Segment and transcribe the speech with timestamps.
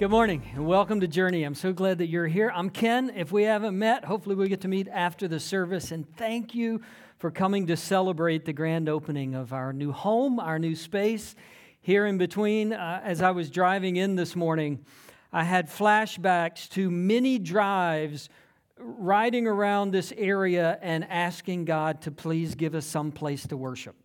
[0.00, 1.42] Good morning and welcome to Journey.
[1.42, 2.50] I'm so glad that you're here.
[2.54, 3.12] I'm Ken.
[3.14, 5.92] If we haven't met, hopefully we get to meet after the service.
[5.92, 6.80] And thank you
[7.18, 11.34] for coming to celebrate the grand opening of our new home, our new space.
[11.82, 14.86] Here in between, uh, as I was driving in this morning,
[15.34, 18.30] I had flashbacks to many drives
[18.78, 23.96] riding around this area and asking God to please give us some place to worship.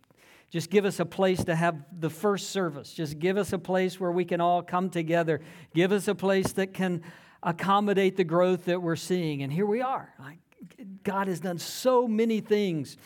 [0.50, 2.92] Just give us a place to have the first service.
[2.92, 5.40] Just give us a place where we can all come together.
[5.74, 7.02] Give us a place that can
[7.42, 9.42] accommodate the growth that we're seeing.
[9.42, 10.12] And here we are.
[11.02, 12.96] God has done so many things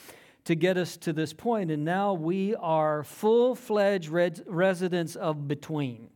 [0.45, 6.09] to get us to this point, and now we are full fledged residents of between.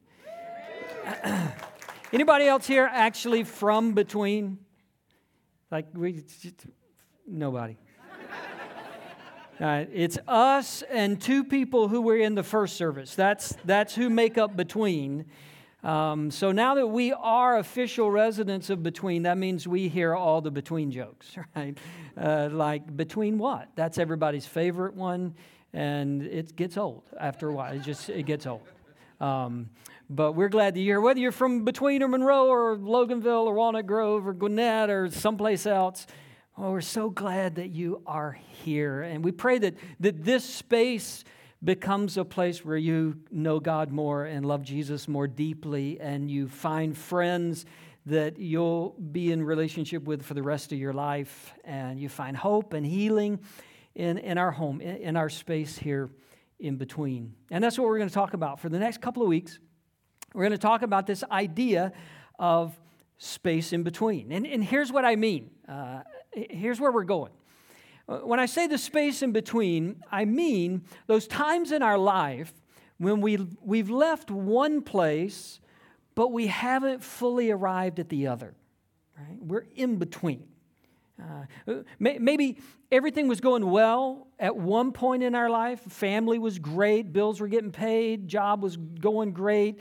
[2.12, 4.58] Anybody else here actually from between?
[5.70, 6.22] Like, we,
[7.26, 7.76] nobody.
[9.60, 13.14] Uh, it's us and two people who were in the first service.
[13.14, 15.26] That's, that's who make up between.
[15.84, 20.40] Um, so now that we are official residents of between, that means we hear all
[20.40, 21.78] the between jokes, right?
[22.16, 23.68] Uh, like, between what?
[23.76, 25.34] That's everybody's favorite one,
[25.72, 27.74] and it gets old after a while.
[27.74, 28.62] It just it gets old.
[29.20, 29.68] Um,
[30.10, 31.00] but we're glad that you're here.
[31.00, 35.66] Whether you're from between or Monroe or Loganville or Walnut Grove or Gwinnett or someplace
[35.66, 36.06] else,
[36.56, 39.02] Oh, we're so glad that you are here.
[39.02, 41.24] And we pray that, that this space
[41.64, 46.46] becomes a place where you know God more and love Jesus more deeply, and you
[46.46, 47.66] find friends
[48.06, 52.36] that you'll be in relationship with for the rest of your life, and you find
[52.36, 53.40] hope and healing
[53.96, 56.08] in, in our home, in, in our space here
[56.60, 57.34] in between.
[57.50, 59.58] And that's what we're going to talk about for the next couple of weeks.
[60.32, 61.92] We're going to talk about this idea
[62.38, 62.78] of
[63.18, 64.30] space in between.
[64.30, 65.50] And, and here's what I mean.
[65.68, 66.02] Uh,
[66.34, 67.32] here's where we're going.
[68.08, 72.52] Uh, when I say the space in between, I mean those times in our life
[72.98, 75.60] when we, we've left one place,
[76.14, 78.54] but we haven't fully arrived at the other.
[79.18, 79.38] Right?
[79.40, 80.46] We're in between.
[81.22, 82.58] Uh, maybe
[82.90, 85.80] everything was going well at one point in our life.
[85.80, 89.78] Family was great, bills were getting paid, job was going great.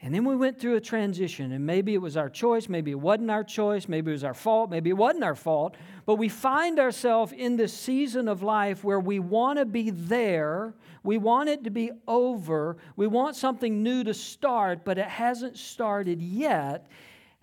[0.00, 3.00] And then we went through a transition, and maybe it was our choice, maybe it
[3.00, 5.74] wasn't our choice, maybe it was our fault, maybe it wasn't our fault,
[6.06, 10.72] but we find ourselves in this season of life where we want to be there,
[11.02, 15.58] we want it to be over, we want something new to start, but it hasn't
[15.58, 16.88] started yet.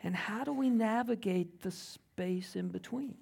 [0.01, 3.15] And how do we navigate the space in between?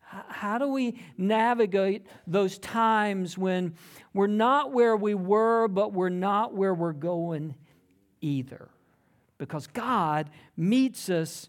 [0.00, 3.74] How do we navigate those times when
[4.12, 7.54] we're not where we were, but we're not where we're going
[8.20, 8.68] either.
[9.38, 11.48] Because God meets us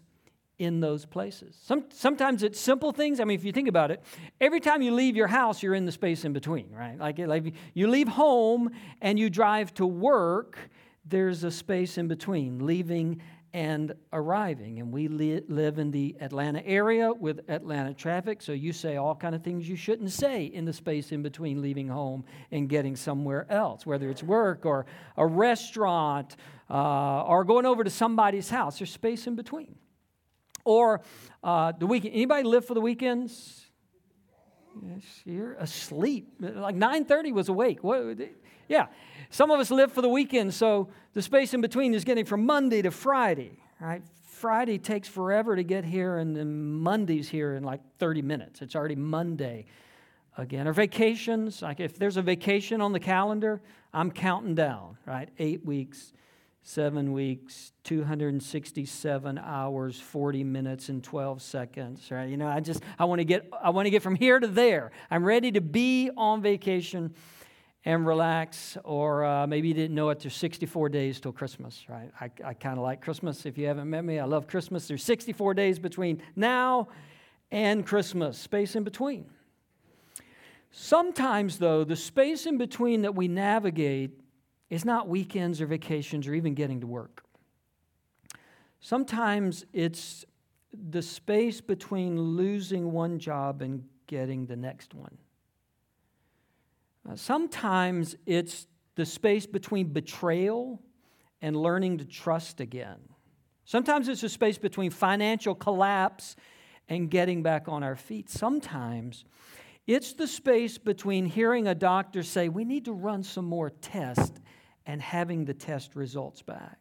[0.58, 1.56] in those places.
[1.62, 3.20] Some, sometimes it's simple things.
[3.20, 4.02] I mean, if you think about it,
[4.40, 6.98] every time you leave your house, you're in the space in between, right?
[6.98, 10.58] Like, like you leave home and you drive to work,
[11.04, 13.20] there's a space in between leaving
[13.54, 14.80] and arriving.
[14.80, 19.14] And we li- live in the Atlanta area with Atlanta traffic, so you say all
[19.14, 22.96] kind of things you shouldn't say in the space in between leaving home and getting
[22.96, 24.86] somewhere else, whether it's work or
[25.16, 26.36] a restaurant
[26.70, 28.78] uh, or going over to somebody's house.
[28.78, 29.76] There's space in between.
[30.64, 31.02] Or
[31.42, 32.14] uh, the weekend.
[32.14, 33.66] Anybody live for the weekends?
[34.80, 36.28] Yes, you're asleep.
[36.40, 37.82] Like 9:30 was awake.
[37.82, 38.16] What?
[38.72, 38.86] Yeah.
[39.28, 42.46] Some of us live for the weekend, so the space in between is getting from
[42.46, 44.02] Monday to Friday, right?
[44.24, 48.62] Friday takes forever to get here, and then Monday's here in like 30 minutes.
[48.62, 49.66] It's already Monday
[50.38, 50.66] again.
[50.66, 53.60] Or vacations, like if there's a vacation on the calendar,
[53.92, 55.28] I'm counting down, right?
[55.38, 56.14] Eight weeks,
[56.62, 62.30] seven weeks, 267 hours, 40 minutes, and 12 seconds, right?
[62.30, 64.46] You know, I just, I want to get, I want to get from here to
[64.46, 64.92] there.
[65.10, 67.14] I'm ready to be on vacation
[67.84, 68.76] and relax.
[68.84, 72.10] Or uh, maybe you didn't know it, there's 64 days till Christmas, right?
[72.20, 73.46] I, I kind of like Christmas.
[73.46, 74.88] If you haven't met me, I love Christmas.
[74.88, 76.88] There's 64 days between now
[77.50, 79.26] and Christmas, space in between.
[80.70, 84.18] Sometimes, though, the space in between that we navigate
[84.70, 87.24] is not weekends or vacations or even getting to work.
[88.80, 90.24] Sometimes it's
[90.90, 95.18] the space between losing one job and getting the next one.
[97.08, 100.80] Uh, sometimes it's the space between betrayal
[101.40, 102.98] and learning to trust again.
[103.64, 106.36] Sometimes it's a space between financial collapse
[106.88, 108.28] and getting back on our feet.
[108.28, 109.24] Sometimes
[109.86, 114.40] it's the space between hearing a doctor say, We need to run some more tests,
[114.86, 116.78] and having the test results back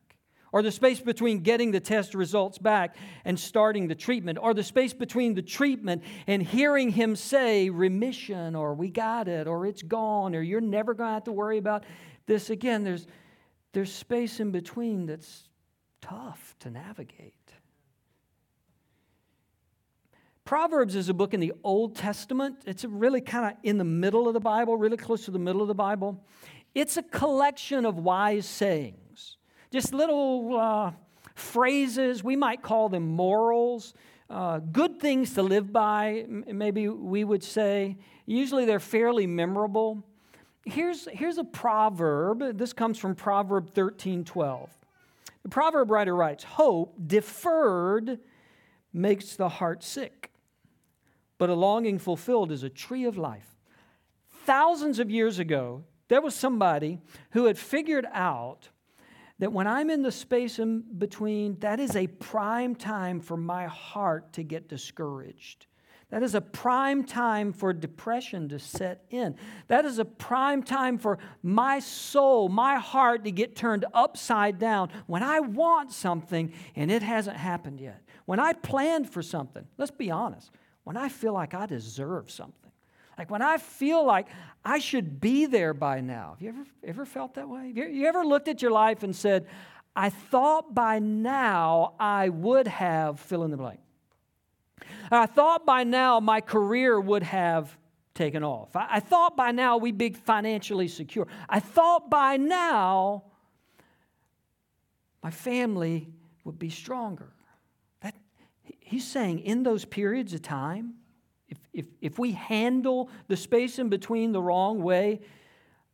[0.52, 4.64] or the space between getting the test results back and starting the treatment, or the
[4.64, 9.82] space between the treatment and hearing him say remission, or we got it, or it's
[9.82, 11.86] gone, or you're never going to have to worry about
[12.26, 12.84] this again.
[12.84, 13.08] There's,
[13.74, 15.50] there's space in between that's
[16.02, 17.34] tough to navigate.
[20.44, 22.58] Proverbs is a book in the Old Testament.
[22.66, 25.62] It's really kind of in the middle of the Bible, really close to the middle
[25.62, 26.26] of the Bible.
[26.74, 28.98] It's a collection of wise sayings,
[29.72, 30.92] just little uh,
[31.36, 32.24] phrases.
[32.24, 33.94] We might call them morals,
[34.30, 37.98] uh, good things to live by, maybe we would say.
[38.26, 40.04] Usually they're fairly memorable.
[40.66, 42.58] Here's, here's a proverb.
[42.58, 44.70] This comes from Proverb 13 12.
[45.44, 48.20] The proverb writer writes Hope deferred
[48.94, 50.32] makes the heart sick,
[51.38, 53.58] but a longing fulfilled is a tree of life.
[54.46, 57.00] Thousands of years ago, there was somebody
[57.32, 58.70] who had figured out
[59.42, 63.66] that when I'm in the space in between, that is a prime time for my
[63.66, 65.66] heart to get discouraged.
[66.12, 69.36] That is a prime time for depression to set in.
[69.68, 74.92] That is a prime time for my soul, my heart to get turned upside down
[75.08, 78.04] when I want something and it hasn't happened yet.
[78.26, 80.52] When I planned for something, let's be honest,
[80.84, 82.61] when I feel like I deserve something.
[83.22, 84.30] Like when I feel like
[84.66, 86.32] I should be there by now.
[86.32, 87.68] Have you ever, ever felt that way?
[87.68, 89.46] Have you, ever looked at your life and said,
[89.96, 93.80] I thought by now I would have fill in the blank?
[95.12, 97.78] I thought by now my career would have
[98.16, 98.76] taken off.
[98.76, 101.28] I, I thought by now we'd be financially secure.
[101.48, 103.26] I thought by now
[105.22, 106.10] my family
[106.44, 107.30] would be stronger.
[108.02, 108.16] That,
[108.80, 110.96] he's saying in those periods of time,
[111.74, 115.22] if, if, we handle the space in between the wrong way,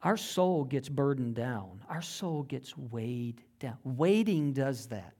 [0.03, 1.83] our soul gets burdened down.
[1.89, 3.77] Our soul gets weighed down.
[3.83, 5.13] Waiting does that.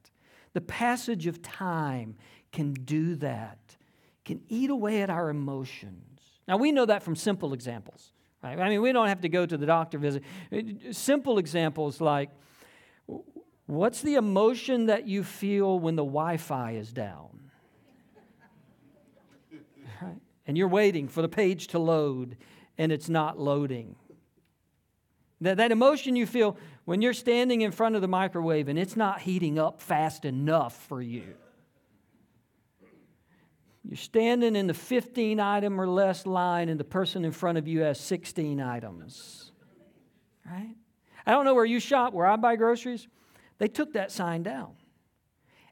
[0.54, 2.16] The passage of time
[2.52, 3.60] can do that,
[4.26, 6.20] can eat away at our emotions.
[6.48, 8.14] Now, we know that from simple examples.
[8.44, 8.60] Right?
[8.60, 10.24] I mean, we don't have to go to the doctor visit.
[10.92, 12.30] Simple examples like
[13.66, 17.47] what's the emotion that you feel when the Wi Fi is down?
[20.48, 22.38] And you're waiting for the page to load
[22.78, 23.96] and it's not loading.
[25.42, 28.96] That, that emotion you feel when you're standing in front of the microwave and it's
[28.96, 31.36] not heating up fast enough for you.
[33.84, 37.70] You're standing in the 15 item or less line, and the person in front of
[37.70, 39.54] you has 16 items.
[40.46, 40.76] Right?
[41.26, 43.08] I don't know where you shop, where I buy groceries.
[43.60, 44.74] They took that sign down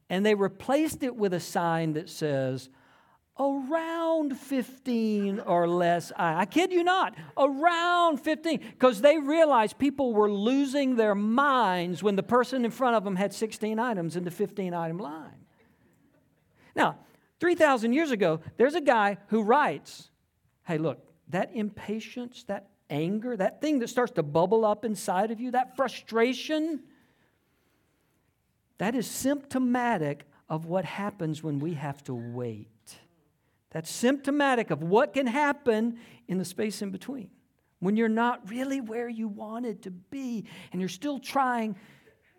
[0.10, 2.70] and they replaced it with a sign that says,
[3.40, 6.12] around 15 or less.
[6.16, 12.02] I, I kid you not, around 15, because they realized people were losing their minds
[12.02, 15.46] when the person in front of them had 16 items in the 15 item line.
[16.76, 16.98] Now,
[17.40, 20.10] 3,000 years ago, there's a guy who writes,
[20.66, 25.42] hey, look, that impatience, that anger, that thing that starts to bubble up inside of
[25.42, 26.84] you, that frustration,
[28.78, 32.70] that is symptomatic of what happens when we have to wait.
[33.76, 36.00] That's symptomatic of what can happen
[36.30, 37.30] in the space in between.
[37.80, 41.76] When you're not really where you wanted to be and you're still trying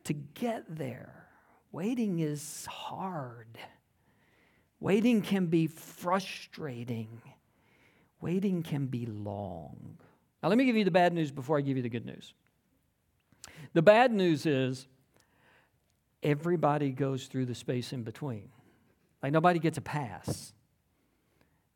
[0.05, 1.29] to get there.
[1.73, 3.59] Waiting is hard.
[4.81, 7.21] Waiting can be frustrating.
[8.23, 9.99] Waiting can be long.
[10.43, 12.33] Now, let me give you the bad news before I give you the good news.
[13.75, 14.87] The bad news is
[16.23, 18.49] everybody goes through the space in between.
[19.23, 20.55] Like, nobody gets a pass.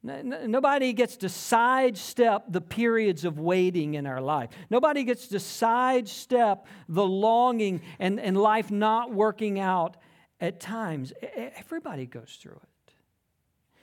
[0.03, 4.49] Nobody gets to sidestep the periods of waiting in our life.
[4.71, 9.99] Nobody gets to sidestep the longing and, and life not working out
[10.41, 11.13] at times.
[11.37, 12.95] Everybody goes through it.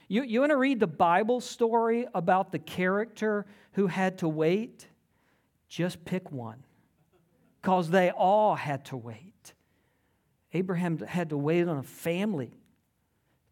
[0.07, 4.87] You, you want to read the Bible story about the character who had to wait?
[5.67, 6.63] Just pick one,
[7.61, 9.53] because they all had to wait.
[10.53, 12.53] Abraham had to wait on a family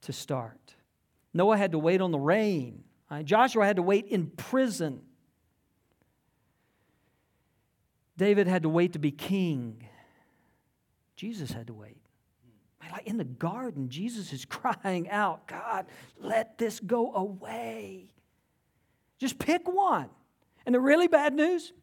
[0.01, 0.75] to start.
[1.35, 2.85] Noah had to wait on the rain.
[3.11, 5.01] Uh, Joshua had to wait in prison.
[8.17, 9.85] David had to wait to be king.
[11.17, 11.97] Jesus had to wait.
[12.89, 15.87] Like in the garden, Jesus is crying out, God,
[16.17, 18.11] let this go away.
[19.17, 20.09] Just pick one.
[20.65, 21.73] And the really bad news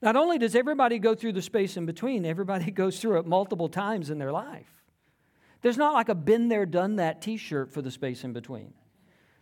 [0.00, 3.68] not only does everybody go through the space in between, everybody goes through it multiple
[3.68, 4.73] times in their life.
[5.64, 8.74] There's not like a been there, done that t shirt for the space in between.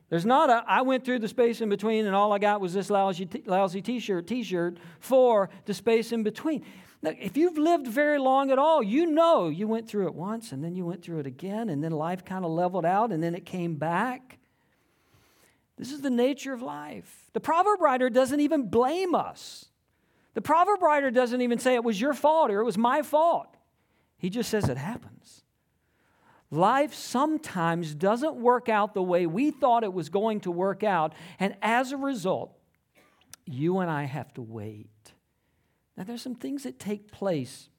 [0.09, 2.73] There's not a, I went through the space in between and all I got was
[2.73, 6.65] this lousy, lousy t shirt, t shirt for the space in between.
[7.03, 10.53] Now, if you've lived very long at all, you know you went through it once
[10.53, 13.21] and then you went through it again and then life kind of leveled out and
[13.21, 14.39] then it came back.
[15.77, 17.31] This is the nature of life.
[17.33, 19.65] The proverb writer doesn't even blame us.
[20.35, 23.57] The proverb writer doesn't even say it was your fault or it was my fault.
[24.19, 25.22] He just says it happens.
[26.53, 31.15] Life sometimes doesn't work out the way we thought it was going to work out,
[31.41, 32.55] and as a result,
[33.47, 35.15] you and I have to wait.
[35.97, 37.71] Now, there's some things that take place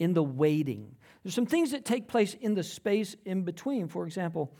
[0.00, 0.96] in the waiting.
[1.22, 3.86] There's some things that take place in the space in between.
[3.86, 4.52] For example,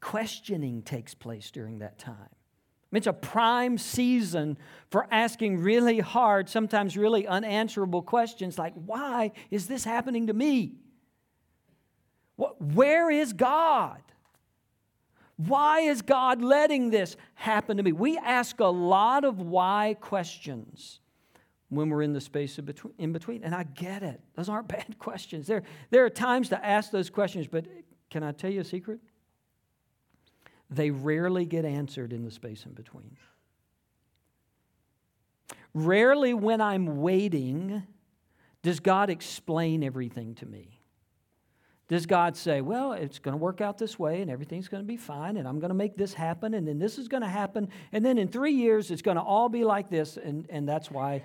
[0.00, 2.30] questioning takes place during that time.
[2.90, 4.58] It's a prime season
[4.90, 10.78] for asking really hard, sometimes really unanswerable questions like, why is this happening to me?
[12.72, 14.00] Where is God?
[15.36, 17.92] Why is God letting this happen to me?
[17.92, 21.00] We ask a lot of why questions
[21.68, 22.58] when we're in the space
[22.98, 23.42] in between.
[23.42, 24.20] And I get it.
[24.36, 25.46] Those aren't bad questions.
[25.46, 27.66] There, there are times to ask those questions, but
[28.10, 29.00] can I tell you a secret?
[30.70, 33.16] They rarely get answered in the space in between.
[35.74, 37.82] Rarely, when I'm waiting,
[38.62, 40.73] does God explain everything to me.
[41.86, 44.86] Does God say, well, it's going to work out this way and everything's going to
[44.86, 47.28] be fine and I'm going to make this happen and then this is going to
[47.28, 50.66] happen and then in three years it's going to all be like this and, and
[50.66, 51.22] that's why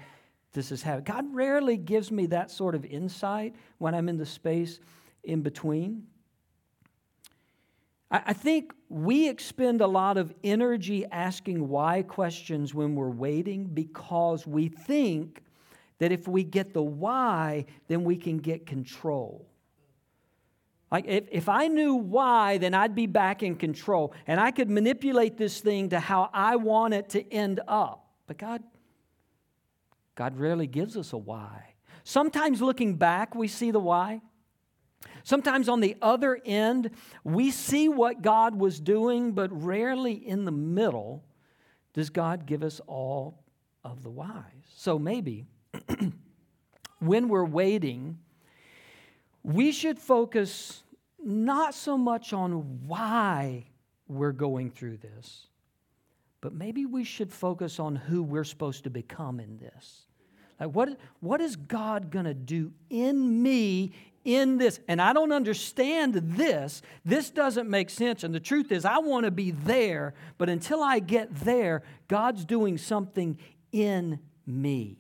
[0.54, 1.06] this is happening?
[1.06, 4.80] God rarely gives me that sort of insight when I'm in the space
[5.24, 6.08] in between.
[8.12, 13.66] I, I think we expend a lot of energy asking why questions when we're waiting
[13.66, 15.42] because we think
[16.00, 19.49] that if we get the why, then we can get control.
[20.92, 24.70] Like, if, if I knew why, then I'd be back in control and I could
[24.70, 28.08] manipulate this thing to how I want it to end up.
[28.26, 28.64] But God,
[30.16, 31.76] God rarely gives us a why.
[32.04, 34.22] Sometimes looking back, we see the why.
[35.24, 36.90] Sometimes on the other end,
[37.24, 41.24] we see what God was doing, but rarely in the middle
[41.94, 43.44] does God give us all
[43.84, 44.44] of the whys.
[44.76, 45.46] So maybe
[47.00, 48.18] when we're waiting,
[49.54, 50.84] we should focus
[51.24, 53.66] not so much on why
[54.08, 55.48] we're going through this,
[56.40, 60.04] but maybe we should focus on who we're supposed to become in this.
[60.60, 64.80] Like, what, what is God going to do in me in this?
[64.88, 66.84] And I don't understand this.
[67.04, 68.24] This doesn't make sense.
[68.24, 72.46] And the truth is, I want to be there, but until I get there, God's
[72.46, 73.40] doing something
[73.72, 74.99] in me.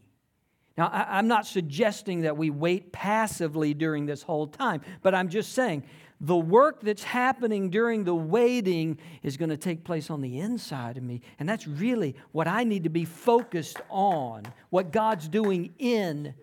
[0.79, 5.27] Now, I, am not suggesting that we wait passively during this whole time, but I'm
[5.27, 5.83] just saying
[6.21, 10.95] the work that's happening during the waiting is going to take place on the inside
[10.95, 11.19] of me.
[11.37, 16.33] And that's really what I need to be focused on, what God's doing in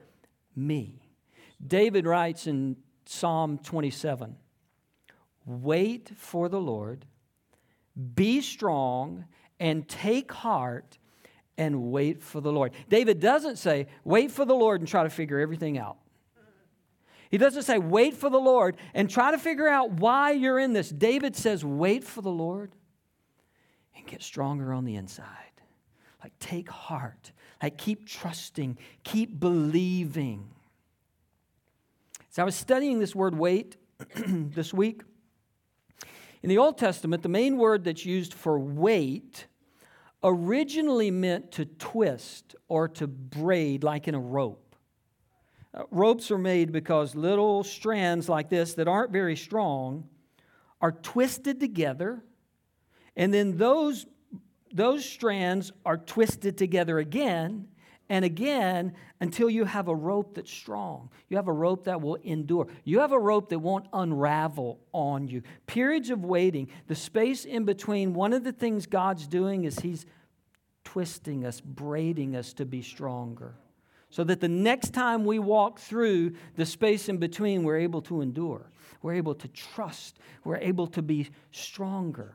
[0.54, 1.08] me.
[1.66, 2.76] David writes in
[3.06, 4.36] Psalm 27
[5.46, 7.06] Wait for the Lord,
[8.14, 9.24] be strong,
[9.58, 10.98] and take heart
[11.58, 12.72] and wait for the Lord.
[12.88, 15.96] David doesn't say, wait for the Lord and try to figure everything out.
[17.30, 20.72] He doesn't say, wait for the Lord and try to figure out why you're in
[20.72, 20.90] this.
[20.90, 22.72] David says, wait for the Lord
[23.96, 25.26] and get stronger on the inside.
[26.22, 27.32] Like, take heart.
[27.62, 30.50] Like, keep trusting, keep believing.
[32.30, 33.76] As I was studying this word wait
[34.14, 35.02] this week,
[36.42, 39.46] in the Old Testament, the main word that's used for wait
[40.26, 44.74] originally meant to twist or to braid like in a rope.
[45.72, 50.08] Uh, ropes are made because little strands like this that aren't very strong
[50.80, 52.22] are twisted together,
[53.16, 54.04] and then those,
[54.74, 57.68] those strands are twisted together again
[58.08, 61.08] and again until you have a rope that's strong.
[61.28, 62.66] You have a rope that will endure.
[62.84, 65.42] You have a rope that won't unravel on you.
[65.66, 70.04] Periods of waiting, the space in between, one of the things God's doing is He's
[70.86, 73.56] twisting us, braiding us to be stronger.
[74.08, 78.20] So that the next time we walk through the space in between, we're able to
[78.20, 78.70] endure.
[79.02, 80.20] We're able to trust.
[80.44, 82.34] We're able to be stronger.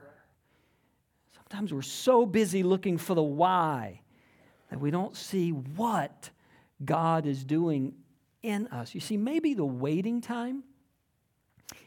[1.34, 4.02] Sometimes we're so busy looking for the why
[4.70, 6.30] that we don't see what
[6.84, 7.94] God is doing
[8.44, 8.94] in us.
[8.94, 10.64] You see, maybe the waiting time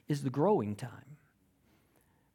[0.08, 1.13] is the growing time.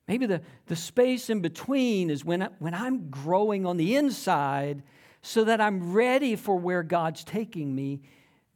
[0.10, 4.82] Maybe the, the space in between is when, I, when I'm growing on the inside
[5.22, 8.02] so that I'm ready for where God's taking me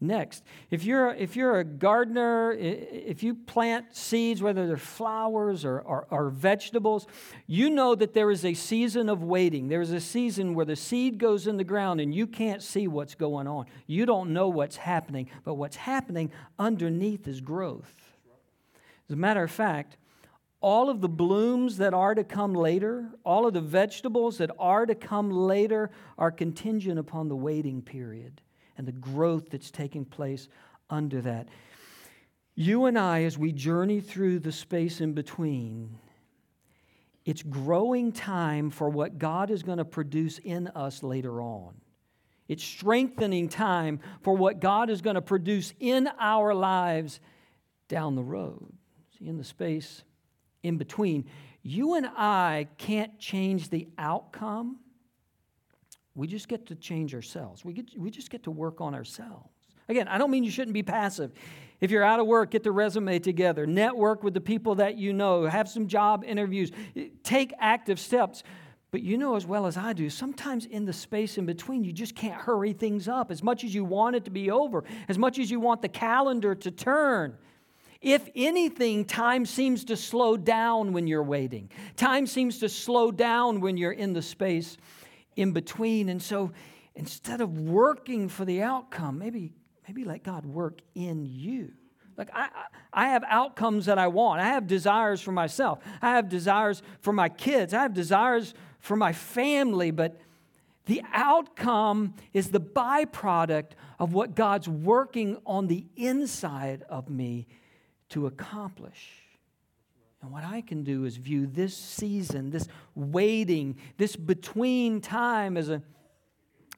[0.01, 0.43] next.
[0.71, 6.07] If you're, if you're a gardener, if you plant seeds, whether they're flowers or, or,
[6.09, 7.05] or, vegetables,
[7.45, 9.67] you know that there is a season of waiting.
[9.67, 13.13] There's a season where the seed goes in the ground and you can't see what's
[13.13, 13.67] going on.
[13.85, 17.93] You don't know what's happening, but what's happening underneath is growth.
[19.07, 19.97] As a matter of fact,
[20.63, 24.85] all of the blooms that are to come later, all of the vegetables that are
[24.85, 28.41] to come later, are contingent upon the waiting period
[28.77, 30.47] and the growth that's taking place
[30.89, 31.49] under that.
[32.55, 35.97] You and I, as we journey through the space in between,
[37.25, 41.73] it's growing time for what God is going to produce in us later on.
[42.47, 47.19] It's strengthening time for what God is going to produce in our lives
[47.89, 48.71] down the road.
[49.19, 50.03] See, in the space
[50.63, 51.25] in between,
[51.61, 54.79] you and I can't change the outcome.
[56.15, 57.63] We just get to change ourselves.
[57.63, 59.49] We, get, we just get to work on ourselves.
[59.89, 61.31] Again, I don't mean you shouldn't be passive.
[61.81, 65.11] If you're out of work, get the resume together, network with the people that you
[65.11, 66.71] know, have some job interviews,
[67.23, 68.43] take active steps.
[68.91, 71.91] But you know as well as I do, sometimes in the space in between, you
[71.91, 75.17] just can't hurry things up as much as you want it to be over, as
[75.17, 77.35] much as you want the calendar to turn.
[78.03, 81.71] If anything, time seems to slow down when you're waiting.
[81.95, 84.75] Time seems to slow down when you're in the space
[85.37, 86.09] in between.
[86.09, 86.51] And so
[86.95, 89.53] instead of working for the outcome, maybe,
[89.87, 91.71] maybe let God work in you.
[92.17, 92.49] Like, I,
[92.91, 94.41] I have outcomes that I want.
[94.41, 95.79] I have desires for myself.
[96.01, 97.73] I have desires for my kids.
[97.73, 100.19] I have desires for my family, but
[100.87, 107.47] the outcome is the byproduct of what God's working on the inside of me
[108.09, 109.09] to accomplish.
[110.21, 115.69] And what I can do is view this season, this waiting, this between time as
[115.69, 115.81] a,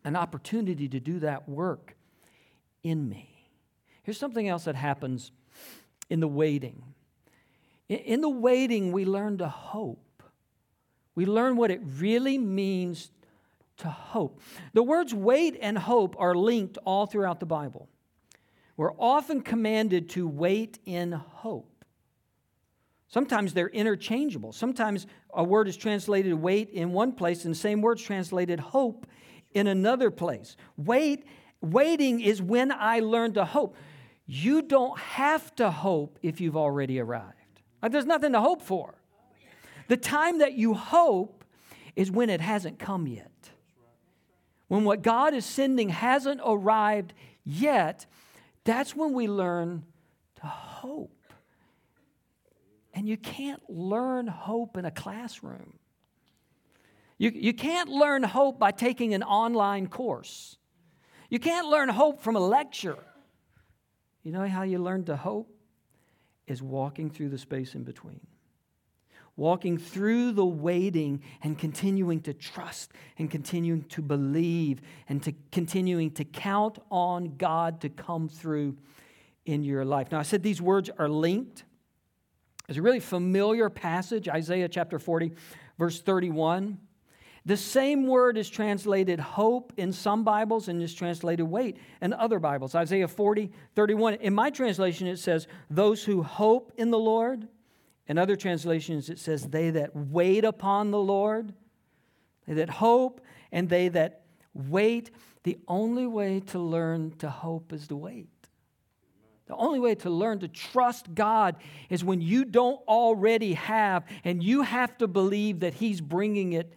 [0.03, 1.95] an opportunity to do that work
[2.81, 3.29] in me.
[4.03, 5.31] Here's something else that happens
[6.09, 6.83] in the waiting.
[7.87, 10.23] In the waiting, we learn to hope.
[11.13, 13.11] We learn what it really means
[13.77, 14.41] to hope.
[14.73, 17.89] The words wait and hope are linked all throughout the Bible.
[18.77, 21.85] We're often commanded to wait in hope.
[23.07, 24.51] Sometimes they're interchangeable.
[24.51, 29.07] Sometimes a word is translated wait in one place and the same word's translated hope
[29.53, 30.57] in another place.
[30.75, 31.25] Wait,
[31.61, 33.77] waiting is when I learn to hope.
[34.25, 37.61] You don't have to hope if you've already arrived.
[37.89, 38.95] There's nothing to hope for.
[39.87, 41.45] The time that you hope
[41.95, 43.31] is when it hasn't come yet.
[44.67, 48.07] When what God is sending hasn't arrived yet,
[48.65, 49.83] that's when we learn
[50.41, 51.11] to hope.
[52.93, 55.73] And you can't learn hope in a classroom.
[57.17, 60.57] You, you can't learn hope by taking an online course.
[61.29, 62.97] You can't learn hope from a lecture.
[64.23, 65.51] You know how you learn to hope?
[66.47, 68.19] Is walking through the space in between
[69.37, 76.11] walking through the waiting and continuing to trust and continuing to believe and to continuing
[76.11, 78.77] to count on God to come through
[79.45, 80.11] in your life.
[80.11, 81.63] Now, I said these words are linked.
[82.67, 85.33] It's a really familiar passage, Isaiah chapter 40,
[85.77, 86.79] verse 31.
[87.47, 92.39] The same word is translated hope in some Bibles and is translated wait in other
[92.39, 92.73] Bibles.
[92.73, 94.15] Isaiah 40, 31.
[94.15, 97.47] In my translation, it says, Those who hope in the Lord
[98.07, 101.53] in other translations, it says, They that wait upon the Lord,
[102.47, 104.21] they that hope, and they that
[104.53, 105.11] wait.
[105.43, 108.29] The only way to learn to hope is to wait.
[109.47, 111.57] The only way to learn to trust God
[111.89, 116.73] is when you don't already have, and you have to believe that He's bringing it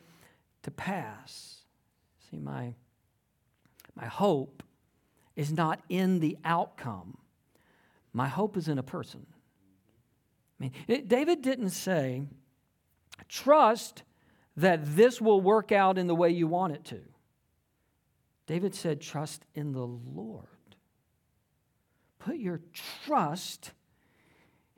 [0.62, 1.62] to pass.
[2.30, 2.74] See, my,
[3.94, 4.62] my hope
[5.34, 7.16] is not in the outcome,
[8.12, 9.26] my hope is in a person.
[10.58, 12.22] I mean, it, David didn't say,
[13.28, 14.02] trust
[14.56, 17.00] that this will work out in the way you want it to.
[18.46, 20.46] David said, trust in the Lord.
[22.18, 22.60] Put your
[23.04, 23.72] trust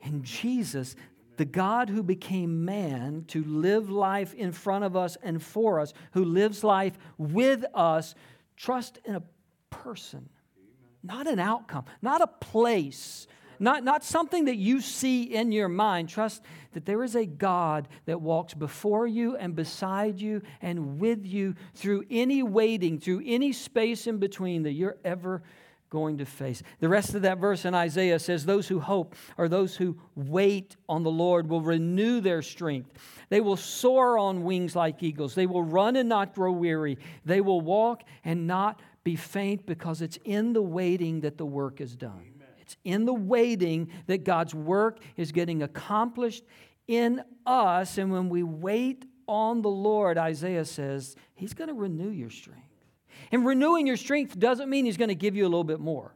[0.01, 0.95] in Jesus,
[1.37, 5.93] the God who became man to live life in front of us and for us,
[6.11, 8.13] who lives life with us.
[8.55, 9.23] Trust in a
[9.69, 10.29] person,
[11.01, 13.25] not an outcome, not a place,
[13.61, 16.09] not, not something that you see in your mind.
[16.09, 16.41] Trust
[16.73, 21.55] that there is a God that walks before you and beside you and with you
[21.75, 25.43] through any waiting, through any space in between that you're ever
[25.91, 26.63] going to face.
[26.79, 30.75] The rest of that verse in Isaiah says, Those who hope or those who wait
[30.89, 32.97] on the Lord will renew their strength.
[33.29, 35.35] They will soar on wings like eagles.
[35.35, 36.97] They will run and not grow weary.
[37.25, 41.79] They will walk and not be faint because it's in the waiting that the work
[41.79, 42.30] is done.
[42.71, 46.45] It's in the waiting that God's work is getting accomplished
[46.87, 47.97] in us.
[47.97, 52.61] And when we wait on the Lord, Isaiah says, He's going to renew your strength.
[53.31, 56.15] And renewing your strength doesn't mean He's going to give you a little bit more.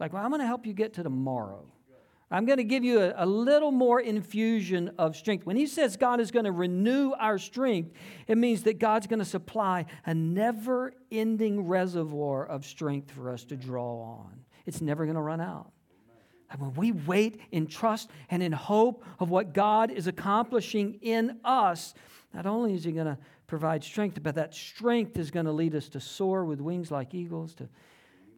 [0.00, 1.66] like, well, I'm going to help you get to tomorrow.
[2.32, 5.44] I'm going to give you a, a, little more infusion of strength.
[5.44, 7.92] When he says God is going to renew our strength,
[8.26, 13.44] it means that God's going to supply a never ending reservoir of strength for us
[13.44, 14.46] to draw on.
[14.64, 15.71] It's never going to run out.
[16.52, 21.40] And when we wait in trust and in hope of what God is accomplishing in
[21.44, 21.94] us,
[22.34, 25.74] not only is He going to provide strength, but that strength is going to lead
[25.74, 27.68] us to soar with wings like eagles, to,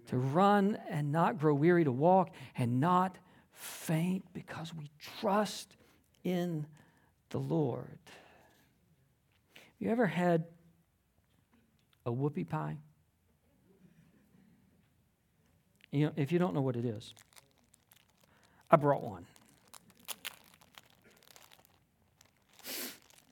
[0.07, 3.19] to run and not grow weary, to walk and not
[3.51, 5.77] faint because we trust
[6.23, 6.67] in
[7.31, 7.99] the Lord.
[9.55, 10.45] Have you ever had
[12.07, 12.77] a whoopie pie?
[15.91, 17.15] You know, if you don't know what it is,
[18.75, 19.25] I brought one.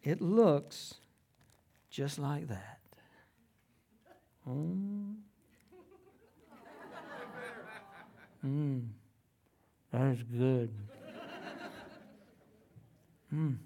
[0.04, 0.94] It looks
[1.90, 2.78] just like that.
[4.48, 5.16] Mm.
[8.46, 8.86] Mm.
[9.90, 10.72] That is good.
[13.34, 13.56] Mm.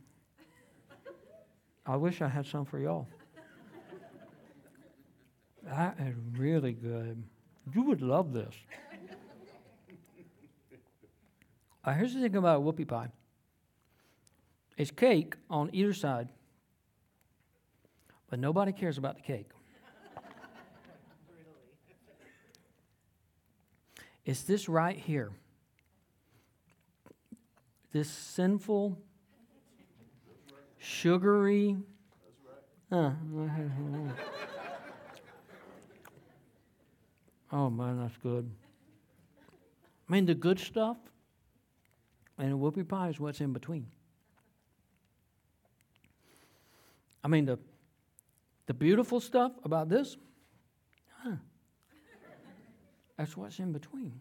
[1.85, 3.07] I wish I had some for y'all.
[5.65, 7.23] That is really good.
[7.75, 8.55] You would love this.
[11.87, 13.09] Uh, here's the thing about a whoopie pie
[14.77, 16.29] it's cake on either side,
[18.29, 19.49] but nobody cares about the cake.
[24.27, 25.31] It's this right here.
[27.93, 28.99] This sinful,
[30.81, 31.77] sugary.
[32.91, 33.13] Uh,
[37.53, 38.51] oh man, that's good.
[40.09, 40.97] I mean, the good stuff
[42.39, 43.87] and a whoopie pie is what's in between.
[47.25, 47.59] I mean, the,
[48.67, 50.17] the beautiful stuff about this,
[51.23, 51.37] huh,
[53.17, 54.21] that's what's in between.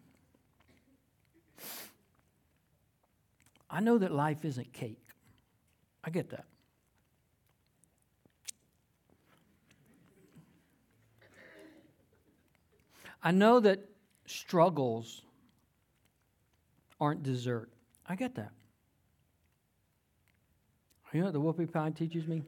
[3.68, 4.98] I know that life isn't cake.
[6.02, 6.46] I get that.
[13.22, 13.80] I know that
[14.26, 15.22] struggles
[17.00, 17.70] aren't dessert.
[18.08, 18.52] I get that.
[21.12, 22.42] You know what the whoopie pie teaches me?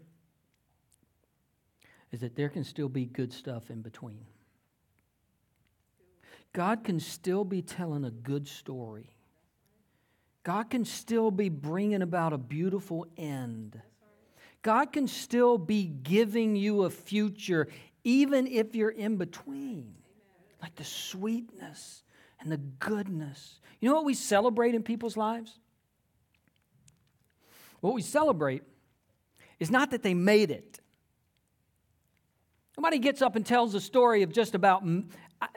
[2.13, 4.27] Is that there can still be good stuff in between.
[6.53, 9.11] God can still be telling a good story.
[10.43, 13.81] God can still be bringing about a beautiful end.
[14.63, 17.69] God can still be giving you a future,
[18.05, 19.95] even if you're in between.
[20.61, 22.03] Like the sweetness
[22.41, 23.61] and the goodness.
[23.81, 25.59] You know what we celebrate in people's lives?
[27.81, 28.63] What we celebrate
[29.61, 30.81] is not that they made it.
[32.77, 34.85] Nobody gets up and tells a story of just about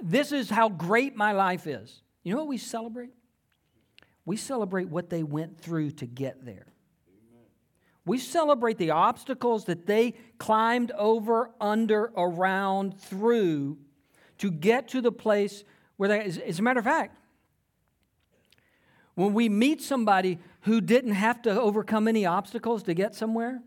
[0.02, 2.02] this is how great my life is.
[2.24, 3.12] You know what we celebrate?
[4.26, 6.67] We celebrate what they went through to get there.
[8.06, 13.78] We celebrate the obstacles that they climbed over, under, around, through
[14.39, 15.63] to get to the place
[16.01, 17.15] where they, as, a matter of fact,
[19.13, 23.61] when we meet somebody who didn't have to overcome any obstacles to get somewhere,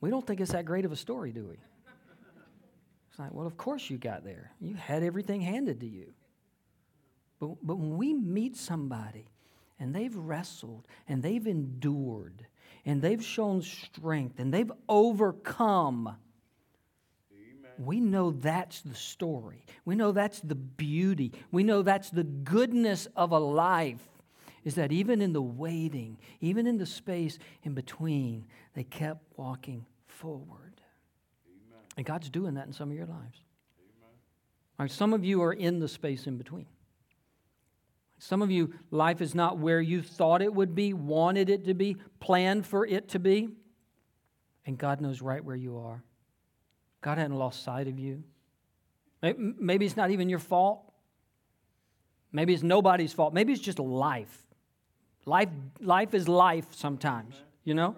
[0.00, 1.56] we don't think it's that great of a story, do we?
[3.10, 4.50] It's like, well, of course you got there.
[4.62, 6.14] You had everything handed to you.
[7.38, 9.28] But, but when we meet somebody
[9.78, 12.46] and they've wrestled and they've endured
[12.86, 16.16] and they've shown strength and they've overcome
[17.78, 19.64] we know that's the story.
[19.84, 21.32] We know that's the beauty.
[21.50, 24.02] We know that's the goodness of a life.
[24.64, 29.86] Is that even in the waiting, even in the space in between, they kept walking
[30.06, 30.80] forward.
[31.46, 31.84] Amen.
[31.96, 33.38] And God's doing that in some of your lives.
[34.78, 36.66] Right, some of you are in the space in between.
[38.18, 41.74] Some of you, life is not where you thought it would be, wanted it to
[41.74, 43.48] be, planned for it to be.
[44.66, 46.02] And God knows right where you are.
[47.00, 48.24] God hadn't lost sight of you.
[49.22, 50.80] Maybe it's not even your fault.
[52.32, 53.32] Maybe it's nobody's fault.
[53.32, 54.46] Maybe it's just life.
[55.24, 55.48] Life,
[55.80, 57.34] life is life sometimes,
[57.64, 57.96] you know?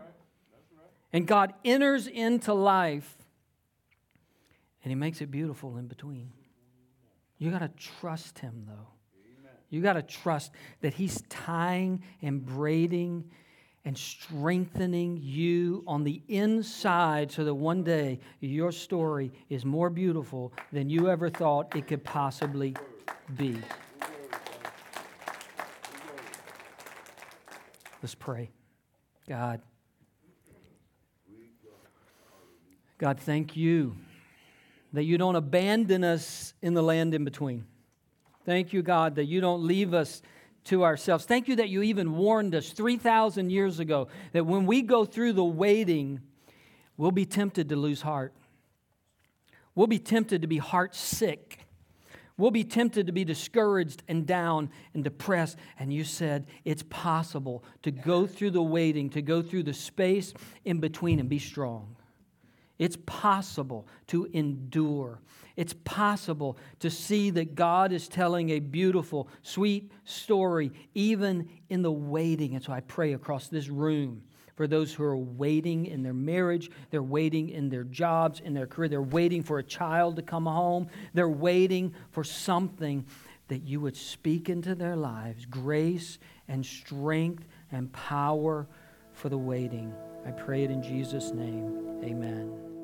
[1.13, 3.17] And God enters into life
[4.83, 6.33] and He makes it beautiful in between.
[7.39, 8.89] You got to trust Him, though.
[9.69, 13.31] You got to trust that He's tying and braiding
[13.85, 20.53] and strengthening you on the inside so that one day your story is more beautiful
[20.73, 22.77] than you ever thought it could possibly
[23.37, 23.57] be.
[28.03, 28.51] Let's pray.
[29.29, 29.61] God,
[32.99, 33.97] God, thank you
[34.93, 37.65] that you don't abandon us in the land in between.
[38.45, 40.23] Thank you, God, that you don't leave us
[40.65, 41.25] to ourselves.
[41.25, 45.33] Thank you that you even warned us 3,000 years ago that when we go through
[45.33, 46.21] the waiting,
[46.97, 48.35] we'll be tempted to lose heart.
[49.75, 51.67] We'll be tempted to be heart sick.
[52.37, 55.59] We'll be tempted to be discouraged and down and depressed.
[55.79, 60.33] And you said it's possible to go through the waiting, to go through the space
[60.65, 61.97] in between and be strong.
[62.79, 65.21] It's possible to endure.
[65.61, 71.93] It's possible to see that God is telling a beautiful, sweet story, even in the
[71.93, 72.55] waiting.
[72.55, 74.23] And so I pray across this room
[74.55, 78.67] for those who are waiting in their marriage, they're waiting in their jobs, in their
[78.67, 83.05] career, they're waiting for a child to come home, they're waiting for something
[83.49, 86.19] that you would speak into their lives grace
[86.49, 88.67] and strength and power
[89.13, 89.93] for the waiting.
[90.27, 92.01] I pray it in Jesus' name.
[92.03, 92.80] Amen.